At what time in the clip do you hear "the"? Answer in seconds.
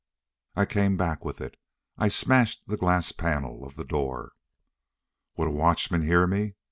2.65-2.75, 3.75-3.85